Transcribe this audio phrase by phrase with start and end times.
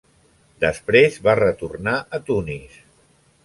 [0.65, 2.85] Després va retornar a Tunis.